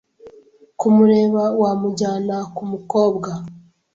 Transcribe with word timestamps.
Kumureba, 0.79 1.43
wamujyana 1.61 2.35
kumukobwa. 2.55 3.31